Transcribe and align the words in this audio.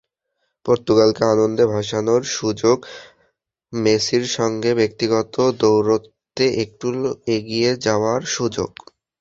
পর্তুগালকে 0.65 1.23
আনন্দে 1.33 1.65
ভাসানোর 1.73 2.21
সুযোগ, 2.37 2.77
মেসির 3.73 4.25
সঙ্গে 4.37 4.69
ব্যক্তিগত 4.75 5.33
দ্বৈরথে 5.59 6.45
একটু 6.63 6.87
এগিয়ে 7.35 7.71
যাওয়ার 7.85 8.21
সুযোগ। 8.35 8.71